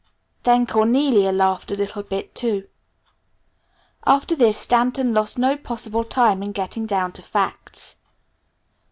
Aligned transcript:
Then 0.41 0.65
Cornelia 0.65 1.31
laughed 1.31 1.69
a 1.69 1.75
little 1.75 2.01
bit, 2.01 2.33
too. 2.33 2.63
After 4.03 4.35
this 4.35 4.57
Stanton 4.57 5.13
lost 5.13 5.37
no 5.37 5.55
possible 5.55 6.03
time 6.03 6.41
in 6.41 6.53
getting 6.53 6.87
down 6.87 7.11
to 7.11 7.21
facts. 7.21 7.97